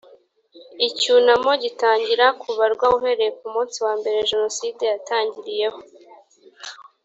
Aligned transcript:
icyunamo 0.87 1.51
gitangira 1.63 2.25
kubarwa 2.41 2.85
uhereye 2.97 3.31
ku 3.39 3.45
munsi 3.53 3.77
wambere 3.85 4.17
genocide 4.29 4.83
yatangiriyeho. 4.93 5.79